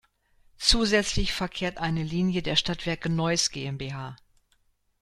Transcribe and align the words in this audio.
Zusätzlich 0.57 1.31
verkehrt 1.31 1.77
eine 1.77 2.01
Linie 2.01 2.41
der 2.41 2.55
Stadtwerke 2.55 3.07
Neuss 3.07 3.51
GmbH. 3.51 4.15